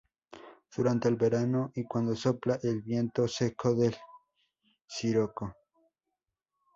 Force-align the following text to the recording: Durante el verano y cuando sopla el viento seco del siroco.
Durante 0.75 1.07
el 1.09 1.15
verano 1.15 1.71
y 1.75 1.83
cuando 1.83 2.15
sopla 2.15 2.57
el 2.63 2.81
viento 2.81 3.27
seco 3.27 3.75
del 3.75 3.95
siroco. 4.87 5.53